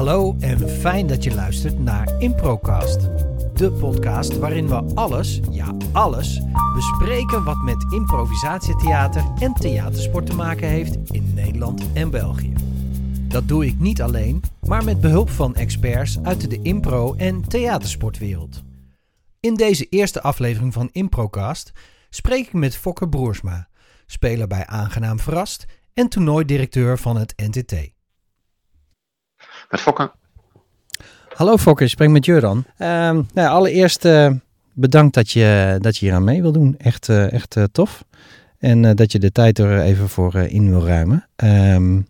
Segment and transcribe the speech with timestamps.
[0.00, 3.00] Hallo en fijn dat je luistert naar Improcast.
[3.54, 6.40] De podcast waarin we alles, ja alles,
[6.74, 12.52] bespreken wat met improvisatietheater en theatersport te maken heeft in Nederland en België.
[13.28, 18.62] Dat doe ik niet alleen, maar met behulp van experts uit de impro- en theatersportwereld.
[19.40, 21.72] In deze eerste aflevering van Improcast
[22.10, 23.68] spreek ik met Fokker Broersma,
[24.06, 27.98] speler bij Aangenaam Verrast en toernooidirecteur van het NTT.
[29.70, 30.12] Met Fokker.
[31.34, 32.64] Hallo Fokker, ik spreek met Juran.
[32.76, 34.30] Ehm, nou, allereerst uh,
[34.72, 36.74] bedankt dat je, dat je hier aan mee wil doen.
[36.78, 38.04] Echt, uh, echt uh, tof.
[38.58, 41.26] En dat je de tijd er even voor in wil ruimen.
[41.36, 42.06] Um,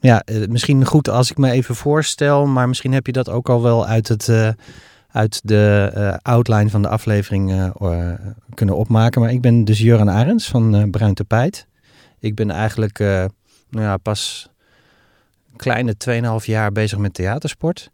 [0.00, 3.62] ja, misschien goed als ik me even voorstel, maar misschien heb je dat ook al
[3.62, 4.54] wel uit, het,
[5.10, 7.72] uit de outline van de aflevering
[8.54, 9.20] kunnen opmaken.
[9.20, 11.66] Maar ik ben dus Juran Arends van Bruin Tapijt.
[12.18, 14.48] Ik ben eigenlijk nou ja, pas
[15.56, 15.94] kleine
[16.40, 17.90] 2,5 jaar bezig met theatersport.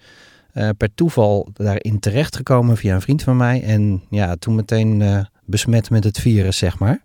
[0.55, 3.63] Uh, per toeval daarin terechtgekomen via een vriend van mij.
[3.63, 7.03] En ja, toen meteen uh, besmet met het virus, zeg maar.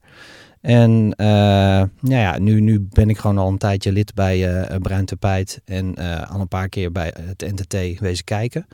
[0.61, 5.05] En uh, nou ja, nu, nu ben ik gewoon al een tijdje lid bij Bruin
[5.05, 5.61] Tapijt.
[5.65, 5.95] En
[6.27, 8.65] al een paar keer bij het NTT wezen kijken.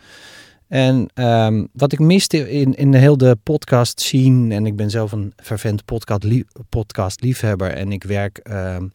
[0.71, 4.55] En um, wat ik miste in, in de hele podcast scene.
[4.55, 6.25] En ik ben zelf een vervent podcast,
[6.69, 7.71] podcast liefhebber.
[7.71, 8.87] En ik werk ehm,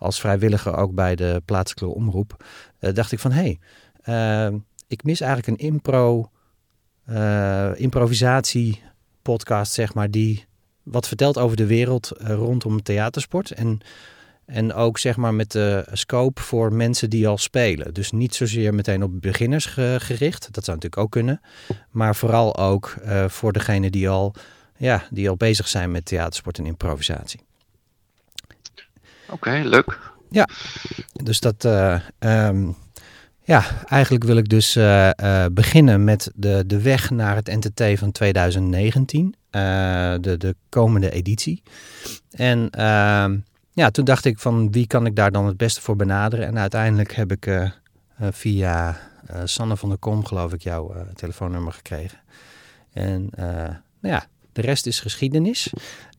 [0.00, 2.44] als vrijwilliger ook bij de plaatselijke omroep.
[2.78, 3.58] dacht ik van hé,
[4.04, 6.30] hey, uh, ik mis eigenlijk een impro,
[7.10, 8.82] uh, improvisatie
[9.22, 10.44] podcast, zeg maar, die
[10.82, 13.50] wat vertelt over de wereld uh, rondom theatersport.
[13.50, 13.80] En,
[14.46, 17.94] en ook zeg maar met de scope voor mensen die al spelen.
[17.94, 21.40] Dus niet zozeer meteen op beginners gericht, dat zou natuurlijk ook kunnen.
[21.90, 24.34] Maar vooral ook voor degenen die al,
[24.76, 27.40] ja, die al bezig zijn met theatersport en improvisatie.
[29.30, 29.98] Oké, leuk.
[30.30, 30.48] Ja,
[31.12, 31.64] dus dat.
[32.18, 32.76] Um,
[33.50, 37.98] ja, eigenlijk wil ik dus uh, uh, beginnen met de, de weg naar het NTT
[37.98, 39.32] van 2019, uh,
[40.20, 41.62] de, de komende editie.
[42.30, 43.38] En ehm,
[43.72, 46.46] ja, toen dacht ik van wie kan ik daar dan het beste voor benaderen?
[46.46, 47.72] En uiteindelijk heb ik
[48.30, 48.96] via
[49.44, 52.18] Sanne van der Kom, geloof ik, jouw telefoonnummer gekregen.
[52.92, 53.30] En
[54.00, 55.72] nou ja, de rest is geschiedenis.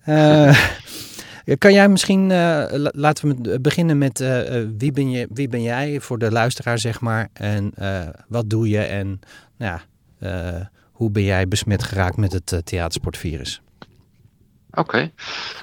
[1.58, 4.40] Kan jij misschien, uh, laten we beginnen met uh,
[4.78, 7.30] wie, ben je, wie ben jij voor de luisteraar, zeg maar.
[7.34, 9.20] En uh, wat doe je en
[9.58, 9.80] nou
[10.20, 13.62] ja, hoe ben jij besmet geraakt met het theatersportvirus?
[14.72, 15.12] Oké,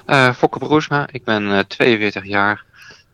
[0.05, 0.33] okay.
[0.33, 2.65] Fokke Broersma, ik ben 42 jaar.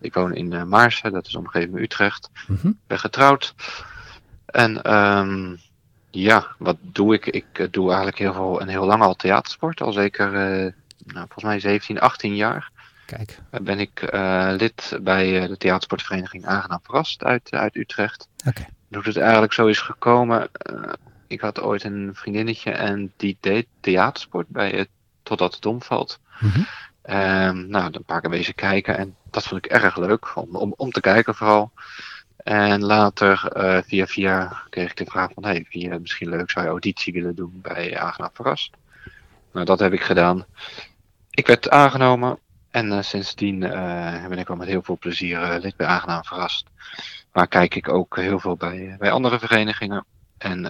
[0.01, 2.29] Ik woon in Maarsen, dat is omgeving Utrecht.
[2.33, 2.79] Ik mm-hmm.
[2.87, 3.55] ben getrouwd.
[4.45, 5.59] En um,
[6.11, 7.25] ja, wat doe ik?
[7.25, 9.81] Ik doe eigenlijk heel veel en heel lang al theatersport.
[9.81, 10.73] Al zeker
[11.05, 12.71] nou, volgens mij 17, 18 jaar.
[13.05, 13.39] Kijk.
[13.61, 18.27] Ben ik uh, lid bij uh, de theatersportvereniging Aangenaam Verrast uit, uit Utrecht.
[18.37, 18.49] Oké.
[18.49, 18.69] Okay.
[18.89, 20.49] Hoe het eigenlijk zo is gekomen.
[20.71, 20.93] Uh,
[21.27, 24.89] ik had ooit een vriendinnetje en die deed theatersport bij het
[25.23, 26.19] Totdat het omvalt.
[26.39, 26.67] Mm-hmm.
[27.09, 30.73] Um, nou, een paar keer wezen kijken en dat vond ik erg leuk om, om,
[30.77, 31.71] om te kijken vooral.
[32.37, 33.51] En later,
[33.87, 36.71] via via, kreeg ik de vraag van, hey, vind je het misschien leuk, zou je
[36.71, 38.71] auditie willen doen bij Aangenaam Verrast?
[39.51, 40.45] Nou, dat heb ik gedaan.
[41.35, 42.39] Ik werd aangenomen
[42.71, 46.65] en uh, sindsdien uh, ben ik wel met heel veel plezier lid bij Aangenaam Verrast.
[47.33, 50.05] Maar kijk ik ook heel veel bij, bij andere verenigingen.
[50.37, 50.67] En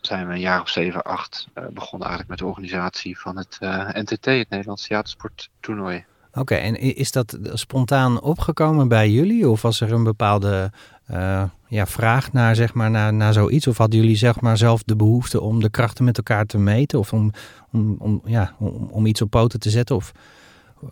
[0.00, 3.58] zijn we een jaar of zeven, acht begonnen eigenlijk met de organisatie van het
[3.92, 6.04] NTT, het Nederlands Theatersporttoernooi.
[6.32, 9.48] Oké, en is dat spontaan opgekomen bij jullie?
[9.48, 10.70] Of was er een bepaalde
[11.72, 13.66] ja, vraag naar, zeg maar, naar, naar zoiets?
[13.66, 16.98] Of hadden jullie zeg maar, zelf de behoefte om de krachten met elkaar te meten?
[16.98, 17.32] Of om,
[17.72, 19.96] om, om, ja, om, om iets op poten te zetten?
[19.96, 20.12] Of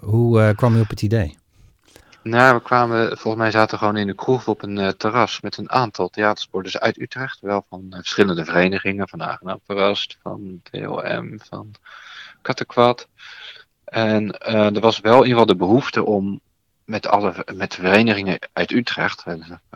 [0.01, 1.39] hoe uh, kwam je op het idee?
[2.23, 5.57] Nou, we kwamen, volgens mij zaten gewoon in de kroeg op een uh, terras met
[5.57, 7.41] een aantal theatersporters uit Utrecht.
[7.41, 11.71] Wel van uh, verschillende verenigingen, van Aangenaam Verrast, van TLM, van
[12.43, 13.09] Kattekwad.
[13.85, 16.41] En er was wel in ieder geval de behoefte om
[16.91, 19.25] met alle met verenigingen uit Utrecht,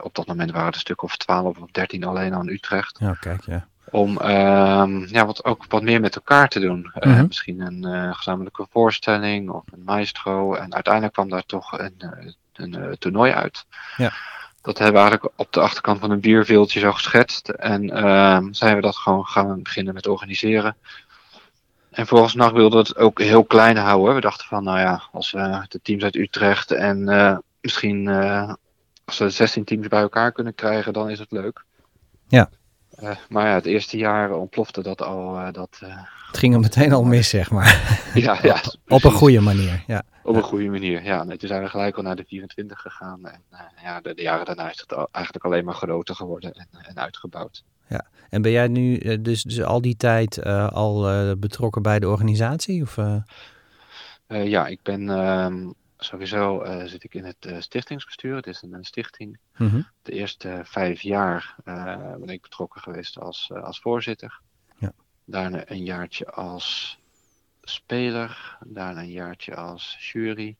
[0.01, 2.99] op dat moment waren het een stuk of 12 of 13 alleen aan Utrecht.
[3.01, 6.79] Ja, kijk, ja om uh, ja, wat, ook wat meer met elkaar te doen.
[6.79, 7.13] Mm -hmm.
[7.13, 10.55] uh, misschien een uh, gezamenlijke voorstelling of een maestro.
[10.55, 12.09] En uiteindelijk kwam daar toch een, eh,
[12.53, 13.67] een, een toernooi uit.
[13.97, 14.13] Ja.
[14.63, 17.49] Dat hebben we eigenlijk op de achterkant van een bierveeltje zo geschetst.
[17.49, 20.77] En ehm, zijn we dat gewoon gaan beginnen met organiseren.
[21.95, 24.15] En volgens wilden we het ook heel klein houden.
[24.15, 25.31] We dachten van, nou ja, als
[25.69, 27.05] de teams uit Utrecht en
[27.61, 28.09] misschien
[29.05, 31.65] als we 16 teams bij elkaar kunnen krijgen, dan is het leuk.
[32.29, 32.51] Ja.
[33.29, 35.53] Maar ja, het eerste jaar ontplofte dat al.
[35.53, 35.81] Dat,
[36.27, 37.99] het ging er meteen al mis, zeg maar.
[38.15, 38.61] ja, ja.
[38.89, 40.03] Op een goede manier, ja.
[40.23, 41.25] Op een goede manier, ja.
[41.25, 43.27] Nee, toen zijn we gelijk al naar de 24 gegaan.
[43.27, 43.43] En
[43.83, 46.99] ja, de, de, jaren daarna is het al, eigenlijk alleen maar groter geworden en, en
[46.99, 47.65] uitgebouwd.
[47.95, 51.99] Ja, en ben jij nu uh, dus, dus al die tijd uh, al betrokken bij
[51.99, 52.83] de organisatie?
[52.83, 52.99] Of,
[54.27, 58.37] ja, ik ben ehm, sowieso zit ik in het stichtingsbestuur.
[58.37, 59.39] Het is een, een stichting.
[59.57, 59.87] Mm -hmm.
[60.03, 61.55] De eerste vijf jaar
[62.19, 64.41] ben ik betrokken geweest als, als voorzitter.
[64.77, 64.93] Ja.
[65.25, 66.99] Daarna een jaartje als
[67.63, 70.57] speler, daarna een jaartje als jury.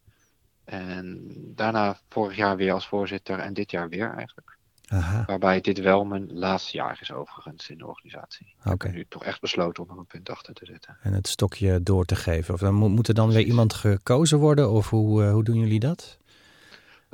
[0.65, 4.59] En daarna vorig jaar weer als voorzitter en dit jaar weer eigenlijk.
[4.89, 5.25] Aha.
[5.27, 8.55] Waarbij dit wel mijn laatste jaar is overigens in de organisatie.
[8.73, 10.97] Ik heb nu toch echt besloten om er een punt achter te zetten.
[11.03, 12.55] En het stokje door te geven.
[12.55, 14.71] Of dan moet, moet er dan weer iemand gekozen worden?
[14.71, 16.19] Of hoe, uh, hoe doen jullie dat?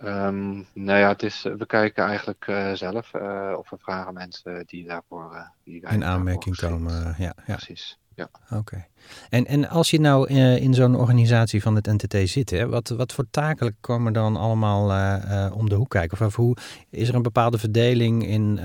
[0.05, 3.15] Um, nou ja, het is, we kijken eigenlijk uh, zelf.
[3.57, 7.15] Of we vragen mensen die daarvoor die in aanmerking komen.
[7.19, 7.55] Ja, ja.
[7.55, 7.99] Precies.
[8.21, 8.29] Ja.
[8.45, 8.57] Oké.
[8.57, 8.89] Okay.
[9.31, 12.89] En, en als je nou uh, in zo'n organisatie van het NTT zit, hè, wat,
[12.89, 16.21] wat voor taken komen dan allemaal uh, uh, om de hoek kijken?
[16.21, 16.57] Of, of, hoe
[16.91, 18.59] is er een bepaalde verdeling in,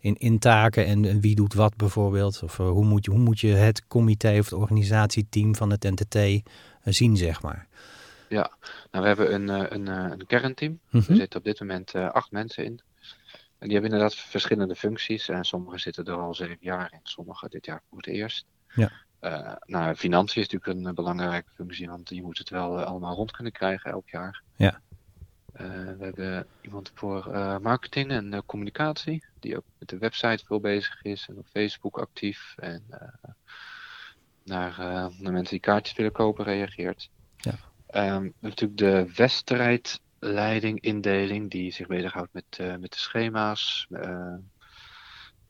[0.00, 2.42] in, in taken en, en, wie doet wat bijvoorbeeld?
[2.42, 6.42] Of hoe, moet je, hoe moet je het comité of het organisatieteam van het NTT
[6.84, 7.66] zien, zeg maar?
[8.28, 8.50] Ja,
[8.90, 10.78] nou we hebben een, een, een kernteam.
[10.90, 11.10] Mhm.
[11.10, 12.80] Er zitten op dit moment acht mensen in.
[13.60, 15.28] En die hebben inderdaad verschillende functies.
[15.28, 18.46] En sommigen zitten er al zeven jaar in, sommigen dit jaar voor het eerst.
[18.74, 18.92] Ja.
[19.20, 23.14] Uh, nou, financiën is natuurlijk een belangrijke functie, want je moet het wel uh, allemaal
[23.14, 24.42] rond kunnen krijgen elk jaar.
[24.56, 24.80] Ja.
[25.52, 25.66] Uh,
[25.98, 27.30] we hebben iemand voor
[27.62, 32.54] marketing en communicatie, die ook met de website veel bezig is en op Facebook actief.
[32.56, 32.84] En
[34.44, 34.74] naar,
[35.18, 37.10] naar mensen die kaartjes willen kopen reageert.
[37.36, 37.50] Ja.
[37.50, 42.98] Um, we hebben natuurlijk de wedstrijd leiding, indeling, die zich bezighoudt met, uh, met de
[42.98, 44.34] schema's, uh,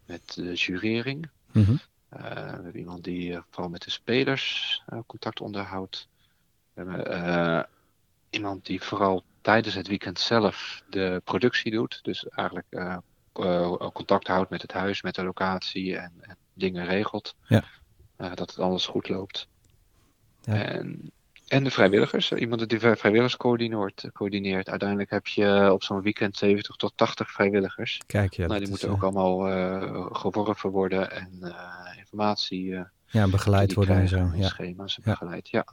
[0.06, 1.30] met de jurering.
[1.52, 1.80] Mm -hmm.
[2.16, 6.08] uh, we hebben iemand die vooral met de spelers contact onderhoudt.
[6.72, 7.68] We hebben
[8.30, 11.98] iemand die vooral tijdens het weekend zelf de productie doet.
[12.02, 12.66] Dus eigenlijk
[13.92, 17.34] contact houdt met het huis, met de locatie en, en dingen regelt.
[17.46, 17.64] Ja.
[18.16, 19.48] dat het alles goed loopt.
[20.42, 20.54] Ja.
[20.54, 21.12] En
[21.50, 24.10] en de vrijwilligers, iemand die vrijwilligers coördineert.
[24.12, 24.68] coördineert.
[24.68, 28.00] Uiteindelijk heb je op zo'n weekend 70 tot 80 vrijwilligers.
[28.06, 31.54] Kijk, ja, nou, die moeten ook allemaal uh, geworven worden en uh,
[31.98, 32.64] informatie.
[32.64, 34.30] Uh, ja, begeleid worden en zo.
[34.34, 34.48] Ja.
[34.48, 35.10] Schema's ja.
[35.10, 35.64] begeleid, ja.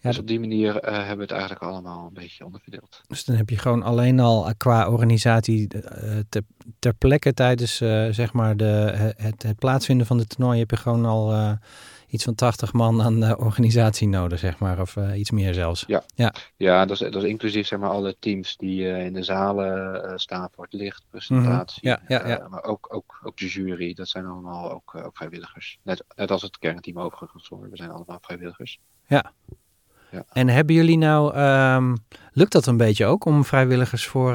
[0.00, 3.02] Ja, dus op die manier uh, hebben we het eigenlijk allemaal een beetje onderverdeeld.
[3.08, 5.82] Dus dan heb je gewoon alleen al qua organisatie uh,
[6.28, 6.42] ter,
[6.78, 10.76] ter, plekke tijdens uh, zeg maar de, het, het, plaatsvinden van de toernooi heb je
[10.76, 11.58] gewoon al
[12.08, 15.84] iets van 80 man aan organisatie nodig, zeg maar, of iets meer zelfs.
[15.86, 16.34] Ja, ja.
[16.56, 20.48] ja dat, is, dat is inclusief zeg maar alle teams die in de zalen staan
[20.54, 21.88] voor het licht, presentatie.
[21.88, 22.04] Mm -hmm.
[22.08, 22.48] ja, ja, ja.
[22.48, 25.78] maar ook, ook, ook de jury, dat zijn allemaal ook, ook vrijwilligers.
[25.82, 27.70] Net, net als het kernteam overigens, hoor.
[27.70, 28.78] we zijn allemaal vrijwilligers.
[29.06, 29.32] Ja.
[30.10, 30.24] Ja.
[30.32, 31.96] En hebben jullie nou, um,
[32.32, 34.34] lukt dat een beetje ook om vrijwilligers voor,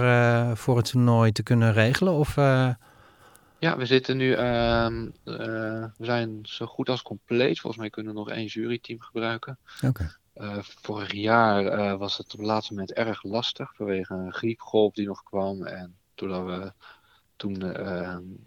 [0.58, 2.14] voor het toernooi te kunnen regelen?
[2.14, 2.38] Of.
[3.64, 4.88] Ja, we zitten nu, uh,
[5.24, 7.60] we zijn zo goed als compleet.
[7.60, 9.58] Volgens mij kunnen we nog één juryteam gebruiken.
[9.82, 10.10] Okay.
[10.60, 15.24] vorig jaar was het op het laatste moment erg lastig vanwege een griepgolf die nog
[15.24, 15.66] kwam.
[15.66, 16.74] En doordat we
[17.36, 17.72] toen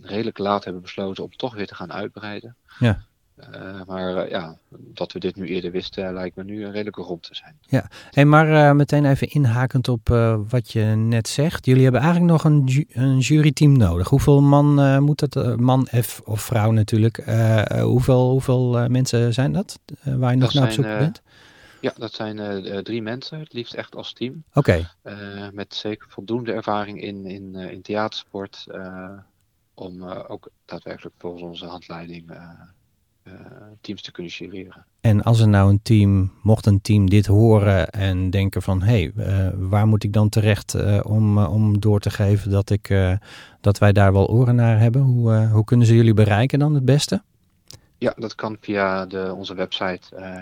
[0.01, 2.57] redelijk laat hebben besloten om toch weer te gaan uitbreiden.
[2.79, 3.07] Ja.
[3.37, 7.03] Uh, maar uh, ja, dat we dit nu eerder wisten, lijkt me nu een redelijke
[7.03, 7.59] rond te zijn.
[7.61, 10.09] Ja, hey, maar uh, meteen even inhakend op
[10.49, 11.67] wat je net zegt.
[11.67, 14.09] Jullie hebben eigenlijk nog een, ju een juryteam nodig.
[14.09, 17.25] Hoeveel man moet dat, man F of vrouw natuurlijk,
[17.81, 21.23] hoeveel, hoeveel mensen zijn dat, waar je nog naar op zoek bent?
[21.81, 24.45] Ja, dat zijn drie mensen, het liefst echt als team.
[24.55, 24.87] Oké.
[25.03, 25.51] Okay.
[25.53, 28.67] met zeker voldoende ervaring in, in, in theatersport,
[29.75, 32.31] om ook daadwerkelijk volgens onze handleiding
[33.81, 34.85] teams te kunnen jureren.
[35.01, 39.11] En als er nou een team, mocht een team dit horen en denken van hé,
[39.15, 43.17] hey, uh, waar moet ik dan terecht uh, om, om door te geven dat, ik,
[43.61, 45.03] dat wij daar wel oren naar hebben?
[45.03, 47.23] Hoe, hoe kunnen ze jullie bereiken dan het beste?
[47.99, 50.01] Ja, dat kan via de, onze website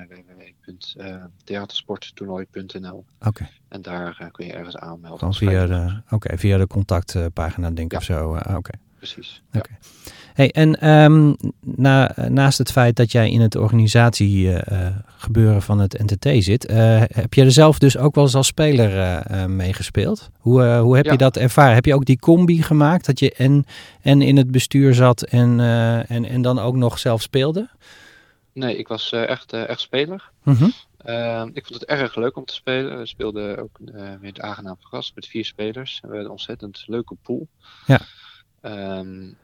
[0.09, 3.05] www.theatersporttoernooi.nl.
[3.19, 3.29] Oké.
[3.29, 3.51] Okay.
[3.69, 5.35] En daar kun je ergens aanmelden.
[5.35, 7.99] Via de, okay, via de contactpagina denk ik ja.
[7.99, 8.31] of zo.
[8.31, 8.57] Oké.
[8.57, 8.81] Okay.
[8.97, 9.43] Precies.
[9.53, 9.71] Oké.
[10.35, 16.03] Hey, en um, na, naast het feit dat jij in het organisatiegebeuren uh, van het
[16.07, 20.31] NTT zit, uh, heb je er zelf dus ook wel eens als speler uh, meegespeeld?
[20.39, 21.13] Hoe, hoe heb ja.
[21.13, 21.75] je dat ervaren?
[21.75, 23.65] Heb je ook die combi gemaakt dat je en,
[24.01, 25.61] en in het bestuur zat en,
[26.09, 27.69] en, en dan ook nog zelf speelde?
[28.53, 30.31] Nee, ik was echt, echt speler.
[30.43, 30.73] Mm -hmm.
[31.53, 32.99] ik vond het erg leuk om te spelen.
[32.99, 33.79] We speelden ook
[34.21, 35.99] weer aangenaam verrast met vier spelers.
[36.01, 37.49] We hadden een ontzettend leuke pool.
[37.87, 38.01] Ja.
[38.99, 39.37] Um,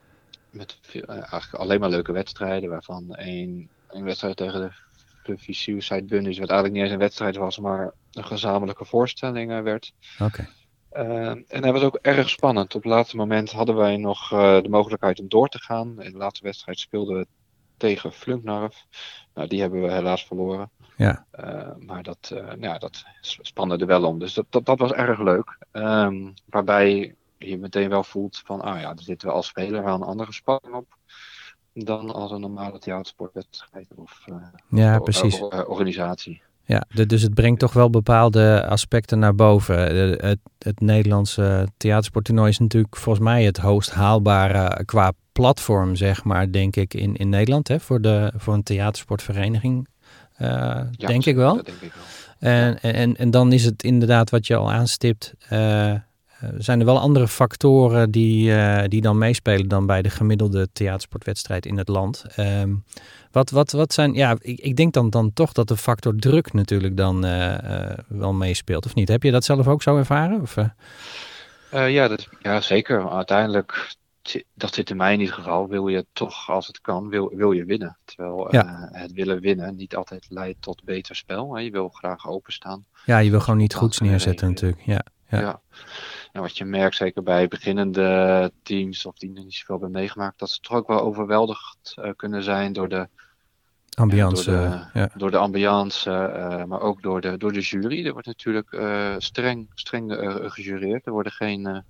[0.51, 4.71] met veel, uh, eigenlijk alleen maar leuke wedstrijden, waarvan één, één wedstrijd tegen de
[5.23, 9.93] Puffy Suicide Bunnies, wat eigenlijk niet eens een wedstrijd was, maar een gezamenlijke voorstelling werd.
[10.19, 10.47] Oké.
[11.47, 12.75] en hij was ook erg spannend.
[12.75, 16.01] Op het laatste moment hadden wij nog de mogelijkheid om door te gaan.
[16.01, 17.27] In de laatste wedstrijd speelden we
[17.77, 18.85] tegen Flunknarf.
[19.33, 20.69] Nou, die hebben we helaas verloren.
[20.97, 21.25] Ja.
[21.79, 24.19] maar dat, ja, dat spande er wel om.
[24.19, 25.57] Dus dat, dat, dat was erg leuk.
[25.71, 29.95] Um, waarbij je meteen wel voelt van, ah ja, er zitten we als speler wel
[29.95, 30.97] een andere spanning op
[31.73, 34.35] dan als een normale theatersportwedstrijd of, uh,
[34.69, 35.41] ja, precies.
[35.41, 36.41] organisatie.
[36.65, 39.77] Ja, dus het brengt toch wel bepaalde aspecten naar boven.
[40.25, 46.51] Het, het Nederlandse theatersporttoernooi is natuurlijk volgens mij het hoogst haalbare qua platform, zeg maar,
[46.51, 47.67] denk ik, in, in Nederland.
[47.67, 49.87] Hè, voor, de, voor een theatersportvereniging,
[50.41, 50.47] uh,
[50.91, 51.55] ja, denk ik wel.
[51.55, 52.03] Dat denk ik wel.
[52.51, 55.33] En, en, en dan is het inderdaad wat je al aanstipt.
[55.51, 55.93] Uh,
[56.57, 61.65] zijn er wel andere factoren die, uh, die dan meespelen dan bij de gemiddelde theatersportwedstrijd
[61.65, 62.25] in het land?
[62.39, 62.63] Uh,
[63.31, 66.53] wat, wat, wat zijn, ja, ik, ik denk dan, dan toch dat de factor druk
[66.53, 69.07] natuurlijk dan uh, wel meespeelt, of niet?
[69.07, 70.41] Heb je dat zelf ook zo ervaren?
[70.41, 70.55] Of,
[71.71, 73.09] ja, dat, ja, zeker.
[73.09, 73.95] Uiteindelijk,
[74.53, 77.51] dat zit in mij in ieder geval, wil je toch, als het kan, wil, wil
[77.51, 77.97] je winnen.
[78.05, 78.89] Terwijl ja.
[78.91, 81.55] het willen winnen niet altijd leidt tot beter spel.
[81.55, 81.61] Hè.
[81.61, 82.85] Je wil graag openstaan.
[83.05, 85.05] Ja, je wil gewoon niet goeds neerzetten natuurlijk, ja.
[85.29, 85.39] ja.
[85.39, 85.61] ja.
[86.31, 90.39] En wat je merkt, zeker bij beginnende teams of die er niet zoveel hebben meegemaakt,
[90.39, 93.07] dat ze toch ook wel overweldigd uh, kunnen zijn door de
[93.93, 94.51] ambiance.
[94.51, 95.09] Ja, door, de, ja.
[95.15, 98.05] door de ambiance, uh, maar ook door de, door de jury.
[98.05, 100.13] Er wordt natuurlijk uh, streng, streng
[100.45, 101.05] gejureerd.
[101.05, 101.83] Er worden geen,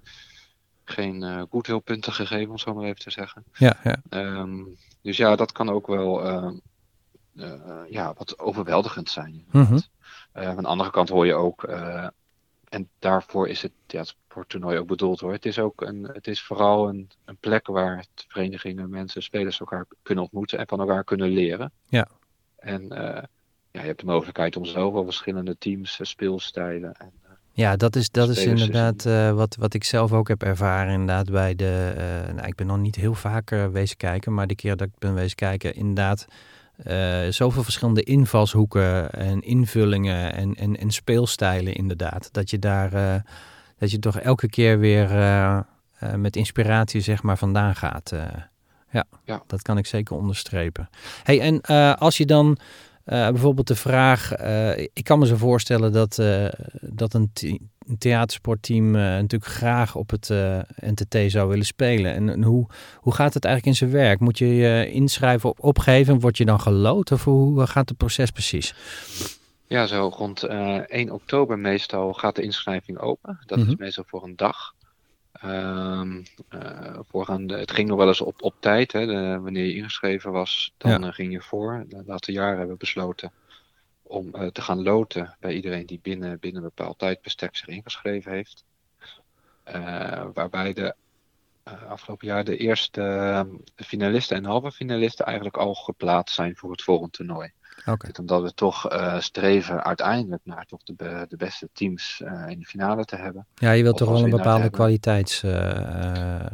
[0.83, 3.43] geen goedheelpunten gegeven, om zo maar even te zeggen.
[3.53, 3.97] Ja, ja.
[4.09, 6.27] Um, dus ja, dat kan ook wel
[7.89, 9.45] ja, wat overweldigend zijn.
[9.51, 9.81] Mm -hmm.
[10.33, 11.65] aan de andere kant hoor je ook
[12.71, 15.31] en daarvoor is het ja, sporttoernooi ook bedoeld hoor.
[15.31, 19.85] Het is ook een, het is vooral een, een plek waar verenigingen, mensen, spelers elkaar
[20.01, 21.71] kunnen ontmoeten en van elkaar kunnen leren.
[21.87, 22.07] Ja.
[22.57, 22.89] En uh,
[23.71, 27.11] ja, je hebt de mogelijkheid om zoveel verschillende teams, speelstijlen en
[27.53, 30.93] ja, dat is, dat is inderdaad uh, wat, wat ik zelf ook heb ervaren.
[30.93, 31.93] Inderdaad, bij de.
[31.97, 34.87] Uh, nou, ik ben nog niet heel vaak uh, wezen kijken, maar de keer dat
[34.87, 36.27] ik ben wezen kijken, inderdaad.
[36.87, 42.29] Uh, zoveel verschillende invalshoeken en invullingen en, en, en speelstijlen inderdaad.
[42.31, 43.15] Dat je daar uh,
[43.77, 45.59] dat je toch elke keer weer uh,
[46.15, 48.13] met inspiratie zeg maar vandaan gaat.
[48.91, 50.89] Ja, ja, dat kan ik zeker onderstrepen.
[51.23, 51.61] Hey, en
[51.97, 52.57] als je dan
[53.03, 54.35] bijvoorbeeld de vraag,
[54.93, 56.15] ik kan me zo voorstellen dat,
[56.81, 62.13] dat een, een theatersportteam uh, natuurlijk graag op het uh, NTT zou willen spelen.
[62.13, 64.19] En, en, hoe, hoe gaat het eigenlijk in zijn werk?
[64.19, 66.19] Moet je je inschrijven op opgeven?
[66.19, 67.11] Word je dan gelood?
[67.11, 68.73] Of hoe gaat het proces precies?
[69.67, 73.39] Ja, zo rond uh, 1 oktober meestal gaat de inschrijving open.
[73.45, 73.69] Dat Mhm.
[73.69, 74.73] is meestal voor een dag.
[75.45, 76.23] Um,
[77.09, 78.91] voorgaande, het ging nog wel eens op, op tijd.
[78.91, 81.11] Hè, de, wanneer je ingeschreven was, dan Ja.
[81.11, 81.85] ging je voor.
[81.89, 83.31] De laatste jaren hebben we besloten
[84.11, 88.31] om uh, te gaan loten bij iedereen die binnen, binnen een bepaald tijdbestek zich ingeschreven
[88.31, 88.63] heeft.
[89.75, 90.95] Uh, waarbij de
[91.67, 96.81] uh, afgelopen jaar de eerste finalisten en halve finalisten eigenlijk al geplaatst zijn voor het
[96.81, 97.51] volgende toernooi.
[97.85, 98.05] Oké.
[98.05, 98.87] Dit Omdat we toch
[99.19, 103.45] streven uiteindelijk naar toch de, de beste teams in de finale te hebben.
[103.55, 105.43] Ja, je wilt toch wel een bepaalde kwaliteits...
[105.43, 106.51] eh, eh,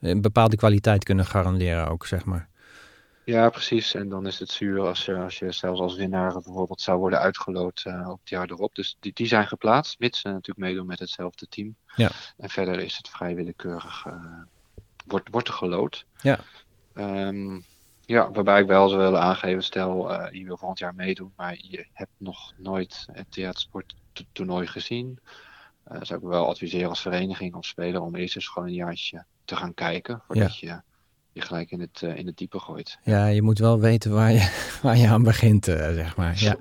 [0.00, 2.48] een bepaalde kwaliteit kunnen garanderen ook, zeg maar.
[3.28, 3.94] Ja, precies.
[3.94, 7.18] En dan is het zuur als je, als je zelfs als winnaar bijvoorbeeld zou worden
[7.18, 8.74] uitgeloot uh, op het jaar erop.
[8.74, 11.76] Dus die, die zijn geplaatst, mits ze natuurlijk meedoen met hetzelfde team.
[11.96, 12.10] Ja.
[12.36, 14.14] En verder is het vrij willekeurig, uh,
[15.06, 16.04] wordt, wordt er geloot.
[16.20, 16.38] Ja.
[16.94, 17.64] Um,
[18.00, 21.56] ja, waarbij ik wel zou willen aangeven, stel uh, je wil volgend jaar meedoen, maar
[21.58, 25.18] je hebt nog nooit het theatersporttoernooi gezien.
[25.84, 29.56] Zou ik wel adviseren als vereniging of speler om eerst eens gewoon een jaartje te
[29.56, 30.68] gaan kijken, voordat ja.
[30.74, 30.87] je
[31.38, 32.98] je gelijk in het, uh, in het diepe gooit.
[33.02, 34.50] Ja, je moet wel weten waar je,
[34.82, 36.34] waar je aan begint, uh, zeg maar.
[36.36, 36.56] Ja,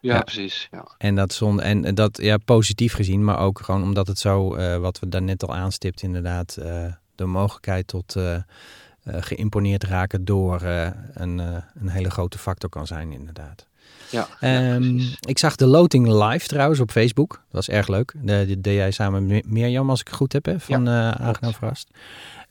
[0.00, 0.20] ja, ja.
[0.20, 0.68] precies.
[0.70, 0.88] Ja.
[0.98, 4.76] En dat zon, en dat ja, positief gezien, maar ook gewoon omdat het zo, uh,
[4.76, 6.58] wat we daarnet al aanstipt, inderdaad,
[7.14, 8.16] de mogelijkheid tot
[9.04, 11.38] geïmponeerd raken door een,
[11.74, 13.66] een hele grote factor kan zijn, inderdaad.
[14.10, 14.28] Ja,
[14.74, 17.30] um, ik zag de loting live trouwens op Facebook.
[17.30, 18.12] Dat was erg leuk.
[18.16, 21.52] Dat deed jij samen met Mirjam, als ik het goed heb, hè, van ja, Aangenaam
[21.52, 21.90] Verrast.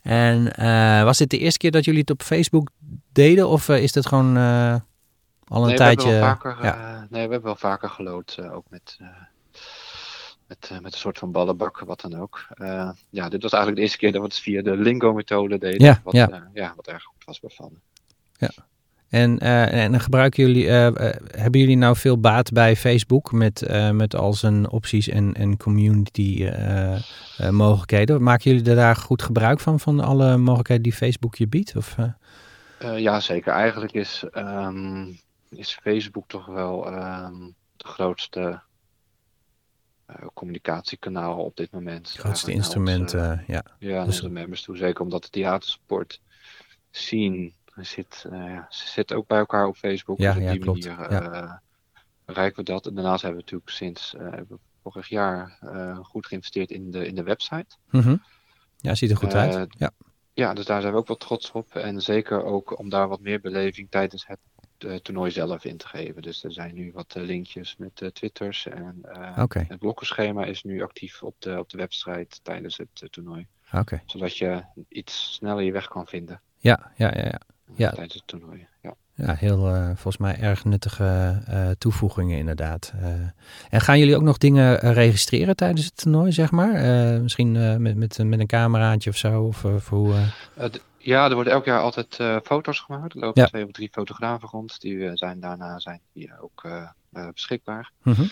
[0.06, 2.70] En uh, was dit de eerste keer dat jullie het op Facebook
[3.12, 3.48] deden?
[3.48, 4.76] Of uh, is dit gewoon uh,
[5.48, 6.12] al een nee, tijdje?
[6.12, 7.00] We vaker, ja.
[7.00, 8.38] nee, we hebben wel vaker gelood.
[8.52, 8.98] ook met,
[10.48, 12.48] met, met een soort van ballenbak, wat dan ook.
[13.10, 15.86] ja, dit was eigenlijk de eerste keer dat we het via de Lingo-methode deden.
[15.86, 16.50] Ja, wat, ja.
[16.54, 17.82] ja, wat erg goed was bevallen.
[18.38, 18.50] Ja.
[19.16, 24.70] En, en gebruiken jullie, hebben jullie nou veel baat bij Facebook met, met al zijn
[24.70, 26.50] opties en, en community
[27.52, 28.24] mogelijkheden.
[28.24, 31.76] Maken jullie er daar goed gebruik van, van alle mogelijkheden die Facebook je biedt?
[31.76, 31.96] Of,
[32.80, 33.54] ja, zeker.
[33.54, 35.20] Eigenlijk is um,
[35.50, 37.40] is Facebook toch wel ehm,
[37.78, 38.62] de grootste
[40.06, 42.08] eh, communicatiekanaal op dit moment.
[42.08, 43.64] Het grootste instrument, eh, ja.
[43.80, 44.78] ja, naar dus- onze members toe.
[44.78, 46.22] Zeker omdat de theatersport
[46.92, 47.52] scene
[47.82, 50.18] zit, eh, ja, ze zit ook bij elkaar op Facebook.
[50.18, 50.86] Ja, dus op ja, die klopt.
[50.86, 51.32] manier Ja.
[51.32, 51.54] eh,
[52.26, 52.88] bereiken we dat.
[52.88, 54.42] En daarnaast hebben we natuurlijk sinds eh,
[54.84, 55.58] vorig jaar
[56.04, 57.76] goed geïnvesteerd in de, in de website.
[57.90, 58.16] Mhm.
[58.78, 59.76] Ja, ziet er goed uit.
[59.78, 59.92] Ja.
[60.34, 61.76] Ja, dus daar zijn we ook wel trots op.
[61.76, 64.40] En zeker ook om daar wat meer beleving tijdens het
[65.04, 66.22] toernooi zelf in te geven.
[66.22, 68.68] Dus er zijn nu wat linkjes met eh, twitters.
[68.68, 69.00] En
[69.68, 73.48] het blokkenschema is nu actief op de, op de website tijdens het toernooi.
[73.74, 74.02] oké.
[74.06, 77.40] Zodat je iets sneller je weg kan vinden Ja, ja, ja, ja.
[77.76, 77.90] Ja.
[77.92, 78.68] tijdens het toernooi.
[78.82, 78.94] Ja.
[79.14, 82.94] Ja, heel eh, volgens mij erg nuttige eh, toevoegingen inderdaad.
[83.02, 83.08] Eh,
[83.70, 86.72] en gaan jullie ook nog dingen registreren tijdens het toernooi, zeg maar?
[87.22, 89.44] Misschien met, met, met een cameraatje of zo?
[89.44, 90.14] Of, hoe,
[90.72, 93.14] d- ja, er worden elk jaar altijd foto's gemaakt.
[93.14, 93.48] Er lopen Ja.
[93.48, 94.82] twee of drie fotografen rond.
[94.82, 96.68] Die zijn daarna zijn die ook
[97.34, 97.92] beschikbaar.
[98.04, 98.24] mhm.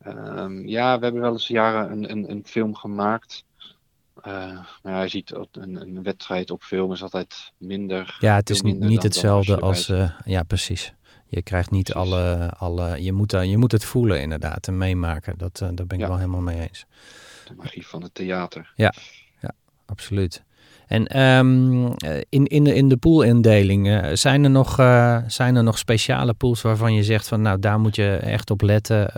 [0.00, 3.44] Ehm, ja, we hebben wel eens jaren een, een, een film gemaakt.
[4.22, 4.32] Eh,
[4.82, 8.16] maar ja, je ziet een, een wedstrijd op film is altijd minder.
[8.20, 9.88] Ja, het is niet, niet als hetzelfde als...
[9.88, 10.94] eh, ja, precies.
[11.26, 12.10] Je krijgt niet Precies.
[12.10, 12.50] alle...
[12.56, 15.34] alle je, moet, eh, je moet het voelen inderdaad en meemaken.
[15.38, 16.08] Dat, eh, daar ben ik Ja.
[16.08, 16.86] wel helemaal mee eens.
[17.48, 18.72] De magie van het theater.
[19.86, 20.42] Absoluut.
[20.86, 24.74] En ehm, eh, in, in, de, in de poolindeling, eh, zijn, er nog,
[25.26, 28.60] zijn er nog speciale pools waarvan je zegt van nou daar moet je echt op
[28.62, 29.12] letten.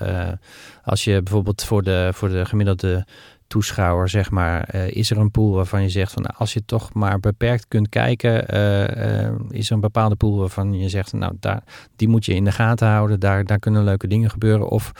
[0.85, 3.06] Als je bijvoorbeeld voor de, voor de gemiddelde
[3.52, 6.64] toeschouwer zeg maar, eh, is er een pool waarvan je zegt van nou, als je
[6.64, 11.12] toch maar beperkt kunt kijken, eh, eh, is er een bepaalde pool waarvan je zegt
[11.12, 11.62] nou daar,
[11.97, 14.68] die moet je in de gaten houden, daar, daar kunnen leuke dingen gebeuren.
[14.68, 14.92] Of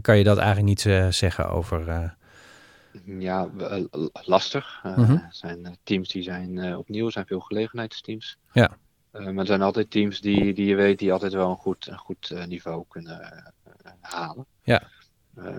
[0.00, 2.14] kan je dat eigenlijk niet zeggen over...
[3.04, 3.48] Ja,
[4.12, 4.80] lastig.
[4.82, 5.18] Mhm.
[5.30, 8.38] Zijn teams die zijn opnieuw, zijn veel gelegenheidsteams.
[8.52, 8.76] Ja.
[9.12, 11.98] Maar er zijn altijd teams die, die je weet die altijd wel een goed, een
[11.98, 13.52] goed niveau kunnen
[14.00, 14.46] halen.
[14.62, 14.82] Ja.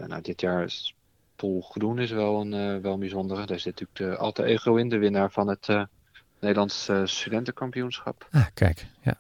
[0.08, 0.94] Nou, dit jaar is
[1.40, 3.46] Paul Groen is wel een, eh, wel een bijzondere.
[3.46, 5.84] Daar zit natuurlijk de Alter Ego in, de winnaar van het eh,
[6.40, 8.28] Nederlands eh, studentenkampioenschap.
[8.32, 9.18] ah, kijk, ja.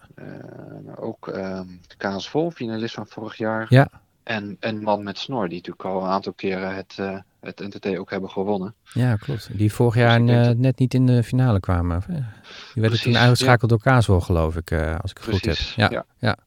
[0.95, 3.65] Ook ehm Kaas Vol, finalist van vorig jaar.
[3.69, 3.89] Ja.
[4.23, 7.97] En, en Man met Snor, die natuurlijk al een aantal keren het, eh het NTT
[7.97, 8.73] ook hebben gewonnen.
[8.93, 9.49] Ja, klopt.
[9.57, 12.03] Die vorig jaar dat- net niet in de finale kwamen.
[12.07, 15.55] Die werden Precies, toen uitgeschakeld door Kaaswol, geloof ik, als ik het goed heb.
[15.55, 16.05] Ja, ja.
[16.17, 16.37] ja.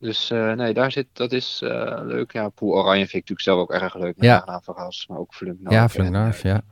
[0.00, 2.32] Dus eh, nee, daar zit, dat is eh, leuk.
[2.32, 4.16] Ja, Poel Oranje vind ik natuurlijk zelf ook erg leuk.
[4.16, 4.60] Met Ja.
[4.62, 6.62] Verras, maar ook Flunk Ja, Flunk eh, ja.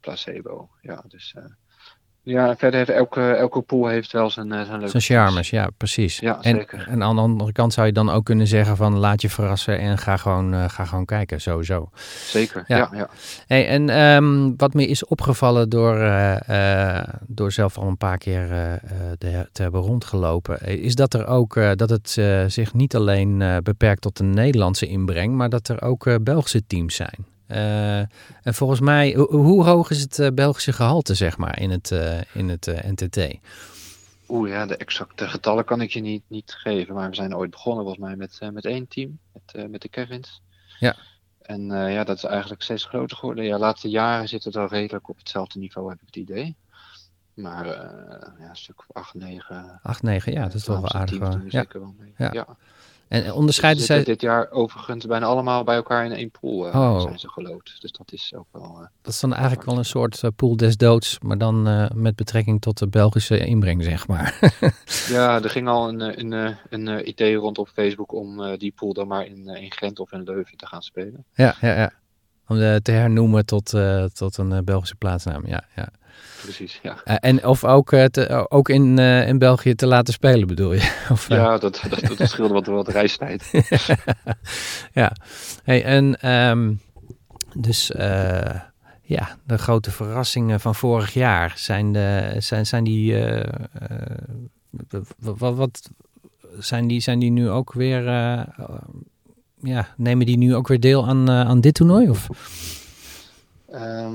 [0.00, 0.70] Placebo.
[0.80, 1.44] Ja, dus eh,
[2.22, 5.68] ja, verder heeft elke, elke pool heeft wel zijn, eh, zijn leuke Zijn charmes, ja,
[5.76, 6.18] precies.
[6.18, 6.86] Ja, en, zeker.
[6.88, 9.78] en aan de andere kant zou je dan ook kunnen zeggen van laat je verrassen
[9.78, 11.90] en ga gewoon, eh, ga gewoon kijken, sowieso.
[12.26, 12.76] Zeker, Ja.
[12.76, 12.88] ja.
[12.92, 13.08] ja,
[13.46, 18.48] Hey, en ehm, wat me is opgevallen door, eh, door zelf al een paar keer
[19.18, 22.10] de- te hebben rondgelopen, is dat er ook dat het
[22.52, 27.26] zich niet alleen beperkt tot de Nederlandse inbreng, maar dat er ook Belgische teams zijn.
[27.50, 27.98] Eh,
[28.42, 31.90] en volgens mij, ho- hoe hoog is het eh, Belgische gehalte, zeg maar, in het,
[31.90, 33.38] eh, in het NTT?
[34.28, 36.94] Oeh ja, de exacte getallen kan ik je niet, niet geven.
[36.94, 40.42] Maar we zijn ooit begonnen volgens mij met, met één team, met, met de Kevins.
[40.78, 40.96] Ja.
[41.42, 43.44] En ja, dat is eigenlijk steeds groter geworden.
[43.44, 46.56] Ja, de laatste jaren zit het al redelijk op hetzelfde niveau, heb ik het idee.
[47.34, 49.80] Maar ja, een stuk of acht, negen.
[49.82, 51.08] 8, 9, ja, dat is toch wel aardig.
[51.18, 51.30] teams wel.
[51.30, 51.60] doen er Ja.
[51.60, 52.12] zeker wel mee.
[52.16, 52.30] Ja.
[52.32, 52.46] Ja.
[53.10, 56.74] En Ze onderscheiden zij, dit jaar overigens bijna allemaal bij elkaar in één pool eh,
[56.80, 57.00] Oh.
[57.00, 57.76] zijn ze geloot.
[57.80, 58.62] Dus dat is ook wel...
[58.80, 61.86] eh, dat is dan eigenlijk wel een soort eh, pool des doods, maar dan eh,
[61.94, 64.38] met betrekking tot de Belgische inbreng, zeg maar.
[65.08, 68.42] Ja, er ging al een, eh, een, eh, een, eh, idee rond op Facebook om
[68.42, 71.24] eh, die pool dan maar in, eh, in Gent of in Leuven te gaan spelen.
[71.34, 71.92] Ja, ja, ja.
[72.46, 75.46] Om eh, te hernoemen tot, eh, tot een eh, Belgische plaatsnaam.
[75.46, 75.88] Ja, ja.
[76.42, 76.96] Precies, ja.
[77.04, 80.72] Eh, en of ook, eh, te- ook in, eh, in België te laten spelen, bedoel
[80.72, 80.92] je?
[81.12, 83.50] Of, eh, Ja, dat, dat, dat scheelde wat, wat reistijd.
[84.92, 85.12] ja.
[85.64, 86.72] Hey, en ehm,
[87.54, 88.60] dus eh,
[89.02, 93.14] ja, de grote verrassingen van vorig jaar zijn, de, zijn, zijn die.
[93.24, 95.90] eh, eh, wat, wat
[96.58, 98.06] zijn die, zijn die nu ook weer.
[98.08, 98.40] eh,
[99.62, 102.08] ja, nemen die nu ook weer deel aan, eh, aan dit toernooi?
[102.10, 102.28] Of?
[103.70, 104.14] Ehm,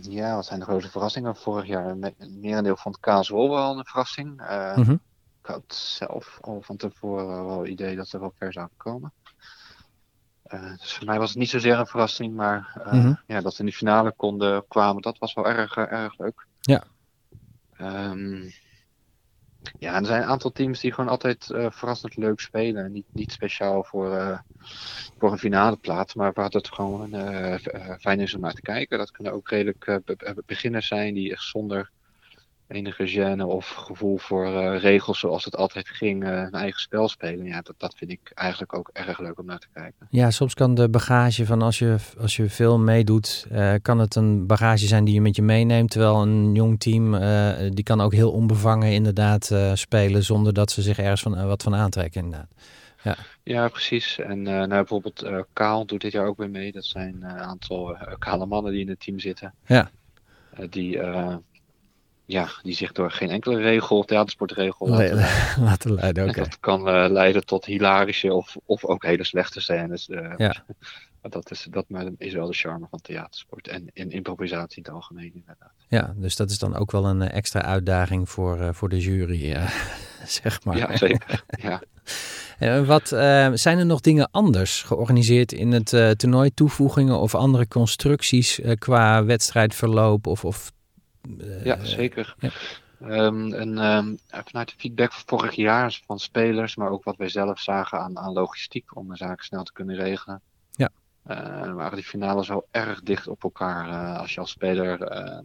[0.00, 1.96] ja, wat zijn de grote verrassingen vorig jaar?
[1.96, 4.40] Me- Een merendeel vond Kaas Wol wel een verrassing.
[4.40, 4.90] Eh, Mhm.
[5.42, 9.12] Ik had zelf al van tevoren wel het idee dat ze wel ver zouden komen.
[10.42, 13.12] Eh, dus voor mij was het niet zozeer een verrassing, maar eh, Mhm.
[13.26, 16.46] ja, dat ze in de finale konden kwamen, dat was wel erg, erg leuk.
[16.60, 16.84] Ja.
[17.76, 18.48] Ehm,
[19.78, 22.92] ja, er zijn een aantal teams die gewoon altijd eh, verrassend leuk spelen.
[22.92, 24.38] Niet, niet speciaal voor, eh,
[25.18, 27.54] voor een finale plaats, maar waar het gewoon eh,
[27.98, 28.98] fijn is om naar te kijken.
[28.98, 31.90] Dat kunnen ook redelijk be- be- beginners zijn die echt zonder
[32.68, 37.08] enige gêne of gevoel voor eh, regels zoals het altijd ging, uh, een eigen spel
[37.08, 37.46] spelen.
[37.46, 40.06] Ja, dat, dat vind ik eigenlijk ook erg leuk om naar te kijken.
[40.10, 44.14] Ja, soms kan de bagage van als je, als je veel meedoet, uh, kan het
[44.14, 45.90] een bagage zijn die je met je meeneemt.
[45.90, 47.12] Terwijl een jong team,
[47.74, 51.74] die kan ook heel onbevangen inderdaad spelen zonder dat ze zich ergens van, wat van
[51.74, 52.48] aantrekken inderdaad.
[53.02, 53.16] Ja.
[53.42, 54.18] ja, precies.
[54.18, 56.72] En nou, bijvoorbeeld Kaal doet dit jaar ook weer mee.
[56.72, 59.54] Dat zijn een aantal kale mannen die in het team zitten.
[59.66, 59.90] Ja.
[60.70, 61.00] die
[62.26, 65.16] ja, die zich door geen enkele regel, theatersportregel laten,
[65.68, 66.28] laten leiden.
[66.28, 66.44] Okay.
[66.44, 70.08] Dat kan uh, leiden tot hilarische of, of ook hele slechte scènes.
[70.08, 70.64] Uh, ja.
[71.30, 71.84] dat, is, dat
[72.18, 75.72] is wel de charme van theatersport en, en improvisatie in het algemeen inderdaad.
[75.88, 79.00] Ja, dus dat is dan ook wel een uh, extra uitdaging voor, uh, voor de
[79.00, 79.56] jury,
[80.26, 80.76] zeg maar.
[80.76, 81.44] Ja, zeker.
[82.58, 82.84] ja.
[82.84, 83.08] wat,
[83.58, 86.54] zijn er nog dingen anders georganiseerd in het toernooi?
[86.54, 90.72] Toevoegingen of andere constructies qua wedstrijdverloop of, of
[91.64, 92.34] ja, eh, zeker.
[92.38, 92.50] Ja.
[93.00, 97.28] Um, en um, vanuit de feedback van vorig jaar van spelers, maar ook wat wij
[97.28, 100.40] zelf zagen aan, aan logistiek om de zaken snel te kunnen regelen.
[100.70, 100.90] Ja.
[101.26, 103.88] Uh, waren die finales zo erg dicht op elkaar.
[103.88, 105.38] Uh, als je als speler uh,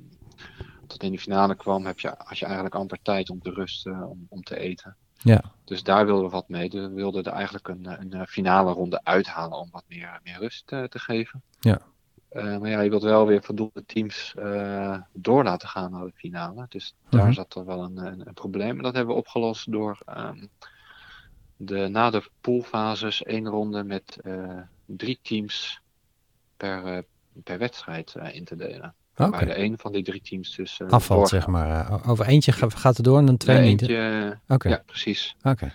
[0.87, 4.07] tot in die finale kwam, heb je, had je eigenlijk amper tijd om te rusten,
[4.07, 4.95] om, om te eten.
[5.13, 5.41] Ja.
[5.65, 6.69] Dus daar wilden we wat mee.
[6.69, 10.99] We wilden er eigenlijk een, een finale ronde uithalen om wat meer, meer rust te
[10.99, 11.43] geven.
[11.59, 11.81] Ja.
[12.31, 16.11] Uh, maar ja, je wilt wel weer voldoende teams uh, door laten gaan naar de
[16.15, 16.65] finale.
[16.69, 17.33] Dus daar mhm.
[17.33, 18.77] zat er wel een, een, een, probleem.
[18.77, 20.49] En dat hebben we opgelost door um,
[21.57, 25.81] de, na de poolfases één ronde met uh, drie teams
[26.57, 27.03] per,
[27.43, 28.93] per wedstrijd in te delen.
[29.15, 29.29] Okay.
[29.29, 32.07] Waar de een van die drie teams dus afvalt, zeg maar.
[32.07, 33.83] over eentje gaat het door en dan twee niet.
[34.47, 34.71] Okay.
[34.71, 35.35] Ja, precies.
[35.43, 35.73] Oké.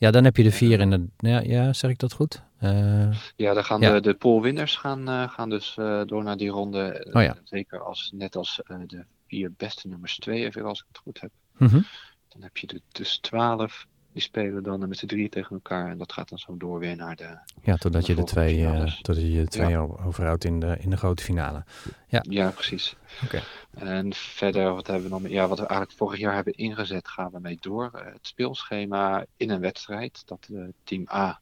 [0.00, 1.06] Ja, dan heb je de vier in de.
[1.16, 2.42] Ja, ja zeg ik dat goed?
[2.62, 3.92] Uh, ja, dan gaan ja.
[3.92, 7.10] de, de poolwinners gaan, uh, gaan dus uh, door naar die ronde.
[7.12, 7.36] Oh, ja.
[7.44, 11.30] Zeker als, net als de vier beste nummers twee, even als ik het goed heb.
[11.56, 11.84] Mm -hmm.
[12.28, 13.86] Dan heb je de, dus twaalf.
[14.12, 15.90] Die spelen dan met z'n drie tegen elkaar.
[15.90, 17.38] En dat gaat dan zo door weer naar de.
[17.62, 18.64] Ja, totdat je de twee,
[19.02, 19.78] totdat je de twee ja.
[19.78, 21.64] overhoudt in de, in de grote finale.
[22.06, 22.96] Ja, ja precies.
[23.24, 23.42] Oké.
[23.72, 23.92] Okay.
[23.94, 25.28] En verder, wat hebben we nog?
[25.28, 27.90] Ja, wat we eigenlijk vorig jaar hebben ingezet, gaan we mee door.
[27.92, 30.22] het speelschema in een wedstrijd.
[30.26, 30.48] Dat
[30.84, 31.40] team A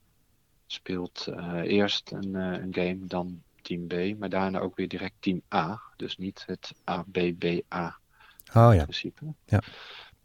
[0.67, 5.43] speelt uh, eerst een, een, game, dan team B, maar daarna ook weer direct team
[5.55, 5.81] A.
[5.97, 7.99] Dus niet het ABBA
[8.55, 8.83] oh, ja.
[8.83, 9.35] principe.
[9.45, 9.63] Ja.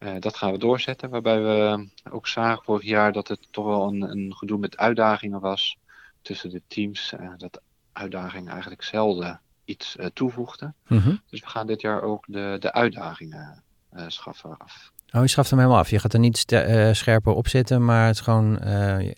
[0.03, 3.87] Uh, dat gaan we doorzetten, waarbij we ook zagen vorig jaar dat het toch wel
[3.87, 5.77] een, een gedoe met uitdagingen was
[6.21, 7.13] tussen de teams.
[7.37, 7.61] dat
[7.91, 10.75] uitdagingen eigenlijk zelden iets toevoegden.
[10.87, 11.21] Mm -hmm.
[11.29, 13.63] Dus we gaan dit jaar ook de, de uitdagingen
[14.07, 14.91] schaffen af.
[15.15, 15.89] Oh, je schaft hem helemaal af.
[15.89, 18.59] Je gaat er niet uh, scherper op zitten, maar het is gewoon.
[18.63, 19.11] Uh,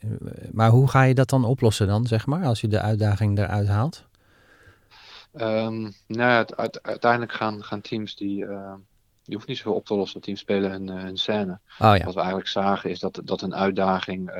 [0.52, 3.68] maar hoe ga je dat dan oplossen dan, zeg maar, als je de uitdaging eruit
[3.68, 4.06] haalt?
[5.34, 8.46] Um, nou ja, het, uiteindelijk gaan, gaan teams die.
[9.26, 10.22] Je hoeft niet zoveel op te lossen.
[10.22, 11.60] Teams spelen hun, hun scène.
[11.80, 12.04] Oh, ja.
[12.04, 14.32] Wat we eigenlijk zagen is dat, dat een uitdaging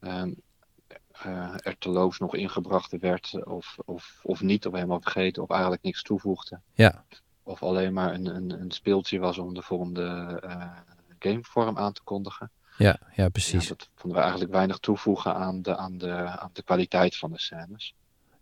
[0.00, 0.42] um,
[1.62, 6.02] er terloops nog ingebracht werd, of, of, of niet, of helemaal vergeten, of eigenlijk niks
[6.02, 6.60] toevoegde.
[6.72, 7.04] Ja
[7.44, 10.40] of alleen maar een, een, een speeltje was om de volgende
[11.18, 12.50] gamevorm aan te kondigen.
[12.78, 13.62] Ja, ja precies.
[13.62, 17.32] Ja, dat vonden we eigenlijk weinig toevoegen aan de, aan de, aan de kwaliteit van
[17.32, 17.94] de scènes.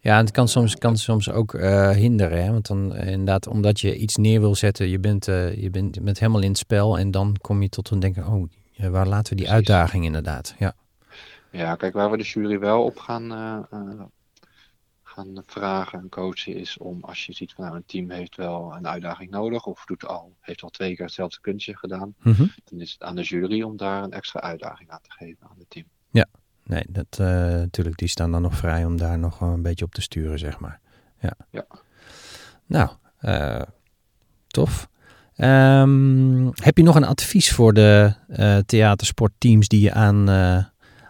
[0.03, 2.45] Ja, en het kan soms, kan soms ook uh, hinderen.
[2.45, 2.51] Hè?
[2.51, 6.01] Want dan inderdaad, omdat je iets neer wil zetten, je bent, uh, je bent, je
[6.01, 6.99] bent helemaal in het spel.
[6.99, 8.49] En dan kom je tot een denken, oh,
[8.91, 9.53] waar laten we die Precies.
[9.53, 10.55] uitdaging inderdaad.
[10.59, 10.75] Ja.
[11.51, 13.59] ja, kijk, waar we de jury wel op gaan, uh,
[15.03, 18.75] gaan vragen en coachen is om als je ziet van nou een team heeft wel
[18.77, 22.53] een uitdaging nodig of doet al, heeft al twee keer hetzelfde kunstje gedaan, mm -hmm.
[22.65, 25.59] dan is het aan de jury om daar een extra uitdaging aan te geven aan
[25.59, 25.87] het team.
[26.11, 26.27] Ja,
[26.65, 29.95] nee, dat uh, natuurlijk, die staan dan nog vrij om daar nog een beetje op
[29.95, 30.81] te sturen, zeg maar.
[31.21, 31.35] Ja.
[31.51, 31.65] ja.
[32.67, 33.63] Nou, uh,
[34.47, 34.89] tof.
[35.37, 40.31] Um, heb je nog een advies voor de uh, theatersportteams die je aan,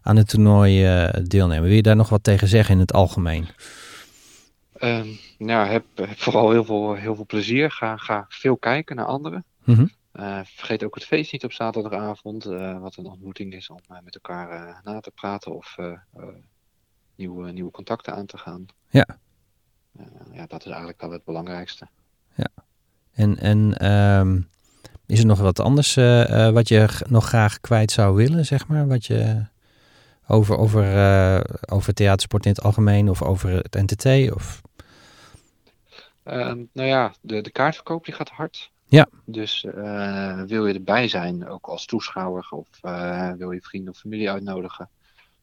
[0.03, 1.63] aan het toernooi deelnemen?
[1.63, 3.47] Wil je daar nog wat tegen zeggen in het algemeen?
[4.83, 7.71] Um, nou, heb, heb, vooral heel veel, heel veel plezier.
[7.71, 9.45] Ga, ga veel kijken naar anderen.
[9.65, 9.91] Mm -hmm.
[10.13, 12.47] Uh, vergeet ook het feest niet op zaterdagavond.
[12.47, 15.77] Uh, wat een ontmoeting is om uh, met elkaar na te praten of
[17.15, 18.67] nieuwe, nieuwe contacten aan te gaan.
[18.91, 19.19] Ja.
[20.33, 21.89] ja, dat is eigenlijk wel het belangrijkste.
[22.35, 22.49] Ja.
[23.13, 24.49] En, en um,
[25.07, 25.95] is er nog wat anders
[26.53, 28.87] wat je nog graag kwijt zou willen, zeg maar?
[28.87, 29.47] Wat je
[30.27, 34.33] over, over, over theatersport in het algemeen of over het NTT?
[34.35, 34.63] Of...
[36.25, 38.72] Uh, nou ja, de, de kaartverkoop die gaat hard.
[38.93, 39.07] Ja.
[39.25, 43.99] Dus uh, wil je erbij zijn, ook als toeschouwer, of uh, wil je vrienden of
[43.99, 44.89] familie uitnodigen,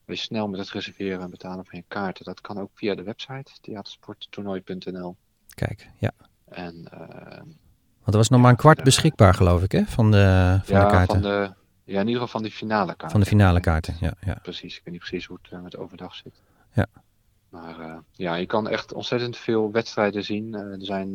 [0.05, 2.25] wees snel met het reserveren en betalen van je kaarten.
[2.25, 5.15] Dat kan ook via de website theatersporttoernooi.nl.
[5.47, 6.12] Kijk, ja.
[6.45, 6.88] En
[7.99, 9.85] Want er was nog maar een kwart beschikbaar, geloof ik, hè?
[9.85, 11.21] Van de, van ja, de kaarten.
[11.21, 13.09] Van de, ja, in ieder geval van die finale kaarten.
[13.09, 14.13] Van de finale kaarten, ja.
[14.21, 14.39] ja.
[14.41, 16.41] Precies, ik weet niet precies hoe het uh, met overdag zit.
[16.73, 16.85] Ja.
[17.49, 20.47] Maar uh, ja, je kan echt ontzettend veel wedstrijden zien.
[20.47, 21.13] Uh, er zijn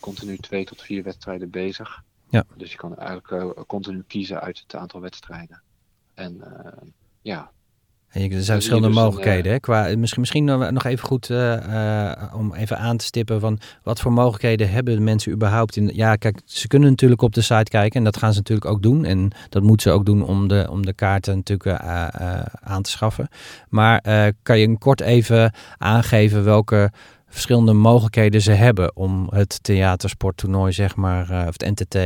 [0.00, 2.02] continu twee tot vier wedstrijden bezig.
[2.30, 2.44] Ja.
[2.56, 5.62] Dus je kan eigenlijk continu kiezen uit het aantal wedstrijden.
[6.14, 6.42] En
[7.22, 7.50] ja,
[8.16, 9.52] en er zijn verschillende mogelijkheden.
[9.52, 9.60] Hè?
[9.60, 14.12] Qua, misschien, misschien nog even goed uh, om even aan te stippen van wat voor
[14.12, 15.90] mogelijkheden hebben mensen überhaupt in.
[15.94, 18.82] Ja, kijk, ze kunnen natuurlijk op de site kijken en dat gaan ze natuurlijk ook
[18.82, 19.04] doen.
[19.04, 22.06] En dat moeten ze ook doen om de, om de kaarten natuurlijk uh,
[22.60, 23.28] aan te schaffen.
[23.68, 24.00] Maar
[24.42, 26.90] kan je kort even aangeven welke
[27.28, 31.98] verschillende mogelijkheden ze hebben om het theatersporttoernooi, zeg maar, of het NTT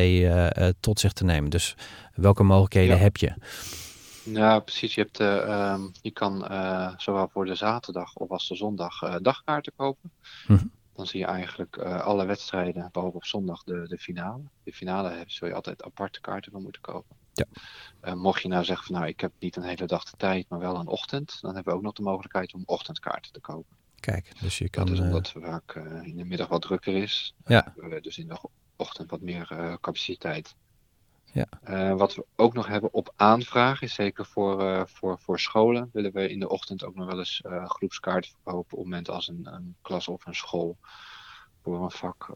[0.81, 1.51] tot zich te nemen?
[1.51, 1.77] Dus
[2.15, 3.03] welke mogelijkheden ja.
[3.03, 3.33] heb je?
[4.25, 4.95] Ja, precies.
[4.95, 6.45] Je, hebt, um, je kan
[6.97, 10.13] zowel voor de zaterdag of als de zondag dagkaarten kopen.
[10.47, 10.65] Mhm.
[10.95, 14.43] Dan zie je eigenlijk alle wedstrijden, behalve op zondag de, de finale.
[14.65, 17.17] De finale zul je altijd aparte kaarten van moeten kopen.
[17.33, 18.15] Ja.
[18.15, 20.59] mocht je nou zeggen van nou ik heb niet een hele dag de tijd, maar
[20.59, 21.39] wel een ochtend.
[21.41, 23.77] Dan hebben we ook nog de mogelijkheid om ochtendkaarten te kopen.
[24.01, 24.87] Kijk, dus je kan...
[24.87, 27.35] Dat is omdat het vaak in de middag wat drukker is.
[27.47, 27.73] Ja.
[27.77, 28.39] we dus in de
[28.77, 30.55] ochtend wat meer capaciteit.
[31.33, 31.47] Ja.
[31.69, 35.91] Uh, wat we ook nog hebben op aanvraag is zeker voor, uh, voor, voor scholen
[35.93, 39.09] willen we in de ochtend ook nog wel eens uh, groepskaarten verkopen op het moment
[39.09, 40.77] als een, een klas of een school
[41.63, 42.33] voor een vak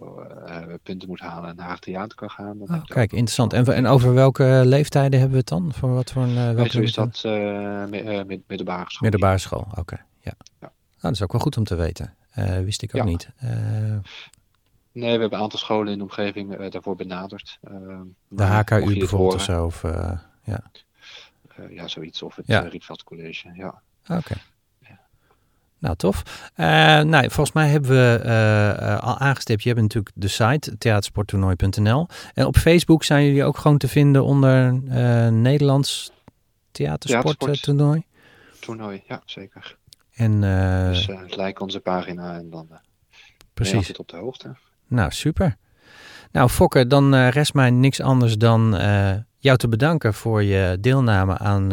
[0.82, 2.58] punten moet halen en naar het theater kan gaan.
[2.58, 3.52] Dan oh, kijk, interessant.
[3.52, 5.72] En, en over welke leeftijden hebben we het dan?
[5.72, 7.22] Voor wat voor een welke is dat
[8.46, 9.00] middelbare school.
[9.00, 9.80] Middelbare school, oké.
[9.80, 10.04] Okay.
[10.20, 10.32] Ja.
[10.60, 10.72] ja.
[11.04, 12.14] Nou, dat is ook wel goed om te weten.
[12.64, 13.08] wist ik ook ja.
[13.08, 13.28] niet.
[14.94, 17.58] Nee, we hebben een aantal scholen in de omgeving uh, daarvoor benaderd.
[17.70, 19.64] Uh, de HKU bijvoorbeeld of zo?
[19.64, 20.10] Of, uh,
[20.44, 20.62] ja.
[21.70, 22.22] ja, zoiets.
[22.22, 22.60] Of het ja.
[22.60, 23.80] Rietveld College, ja.
[24.02, 24.18] Oké.
[24.18, 24.42] Okay.
[25.78, 26.50] Nou, tof.
[27.04, 29.62] nou, volgens mij hebben we al aangestipt.
[29.62, 32.06] Je hebt natuurlijk de site theatersporttoernooi.nl.
[32.34, 34.72] En op Facebook zijn jullie ook gewoon te vinden onder
[35.32, 36.12] Nederlands
[36.70, 38.04] theatersporttoernooi?
[38.60, 39.76] Toernooi, ja, zeker.
[40.14, 40.40] En,
[40.90, 42.68] dus like onze pagina en dan...
[43.54, 43.88] Precies.
[43.88, 44.56] het op de hoogte.
[44.86, 45.56] Nou, super.
[46.32, 48.70] Nou, Fokke, dan rest mij niks anders dan
[49.38, 51.68] jou te bedanken voor je deelname aan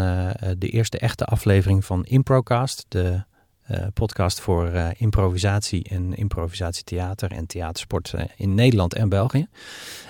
[0.58, 2.86] de eerste echte aflevering van Improcast.
[2.88, 3.24] De
[3.94, 9.48] podcast voor improvisatie en improvisatietheater en theatersport in Nederland en België.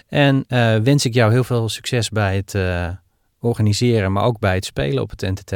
[0.07, 0.45] En
[0.83, 2.57] wens ik jou heel veel succes bij het
[3.39, 5.53] organiseren, maar ook bij het spelen op het NTT.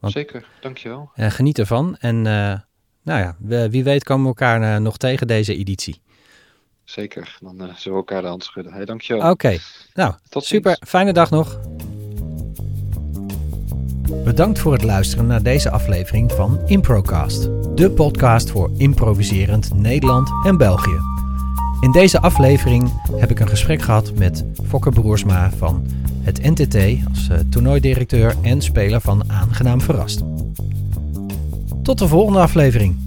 [0.00, 1.10] Want, Zeker, dankjewel.
[1.14, 2.26] geniet ervan en
[3.06, 3.36] nou ja,
[3.68, 6.00] wie weet komen we elkaar uh, nog tegen deze editie.
[6.84, 8.72] Zeker, dan uh, zullen we elkaar de hand schudden.
[8.72, 9.22] Hey, dankjewel.
[9.22, 9.60] Oké, okay.
[9.94, 10.74] nou, Tot super.
[10.74, 10.90] Ziens.
[10.90, 11.60] Fijne dag nog.
[14.24, 17.42] Bedankt voor het luisteren naar deze aflevering van Improcast.
[17.76, 20.98] De podcast voor improviserend Nederland en België.
[21.80, 25.86] In deze aflevering heb ik een gesprek gehad met Fokke Broersma van
[26.26, 26.76] het NTT
[27.08, 30.22] als uh, toernooidirecteur en speler van Aangenaam Verrast.
[31.82, 33.05] Tot de volgende aflevering.